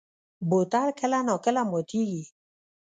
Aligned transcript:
بوتل 0.49 0.87
کله 0.99 1.19
نا 1.27 1.35
کله 1.45 1.61
ماتېږي. 1.71 2.23